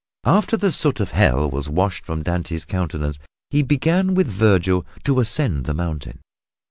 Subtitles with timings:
[0.25, 3.19] After the soot of Hell was washed from Dante's countenance
[3.51, 6.21] he began with Vergil to ascend the mountain.